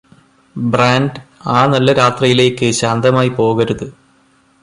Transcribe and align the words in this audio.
brand 0.55 1.19
ആ 1.47 1.67
നല്ല 1.67 1.93
രാത്രിയിലേക്ക് 1.93 2.71
ശാന്തമായി 2.71 3.29
പോകരുത് 3.29 3.87